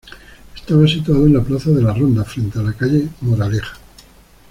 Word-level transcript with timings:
Estaba 0.55 0.87
situada 0.87 1.27
en 1.27 1.33
la 1.35 1.43
plaza 1.43 1.69
de 1.69 1.83
la 1.83 1.93
Ronda, 1.93 2.23
frente 2.25 2.57
a 2.57 2.73
calle 2.75 3.07
Moraleja. 3.21 3.77